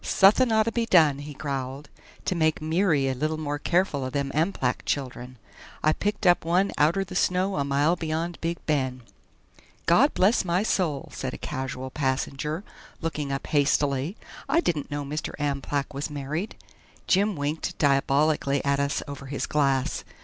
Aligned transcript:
"Suthin' 0.03 0.51
ought 0.51 0.63
to 0.63 0.71
be 0.71 0.87
done," 0.87 1.19
he 1.19 1.35
growled, 1.35 1.87
"to 2.25 2.33
make 2.33 2.59
Meary 2.59 3.07
a 3.07 3.13
little 3.13 3.37
more 3.37 3.59
careful 3.59 4.03
o' 4.03 4.09
them 4.09 4.31
Amplach 4.33 4.83
children; 4.83 5.37
I 5.83 5.93
picked 5.93 6.25
up 6.25 6.43
one 6.43 6.71
outer 6.75 7.03
the 7.03 7.13
snow 7.13 7.57
a 7.57 7.63
mile 7.63 7.95
beyond 7.95 8.41
Big 8.41 8.57
Bend." 8.65 9.01
"God 9.85 10.15
bless 10.15 10.43
my 10.43 10.63
soul!" 10.63 11.09
said 11.13 11.35
a 11.35 11.37
casual 11.37 11.91
passenger, 11.91 12.63
looking 12.99 13.31
up 13.31 13.45
hastily; 13.45 14.17
"I 14.49 14.59
didn't 14.59 14.89
know 14.89 15.05
Mr. 15.05 15.35
Amplach 15.37 15.93
was 15.93 16.09
married." 16.09 16.55
Jim 17.05 17.35
winked 17.35 17.77
diabolically 17.77 18.65
at 18.65 18.79
us 18.79 19.03
over 19.07 19.27
his 19.27 19.45
glass. 19.45 20.03